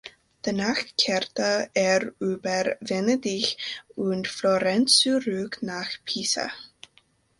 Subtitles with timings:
[0.41, 3.55] Danach kehrte er über Venedig
[3.95, 6.49] und Florenz zurück nach Pisa.